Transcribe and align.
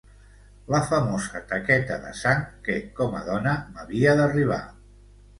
La 0.75 0.77
famosa 0.91 1.41
taqueta 1.51 1.97
de 2.05 2.13
sang 2.19 2.41
que, 2.67 2.77
com 2.99 3.13
a 3.19 3.21
dona, 3.27 3.53
m'havia 3.75 4.15
d'arribar. 4.21 4.59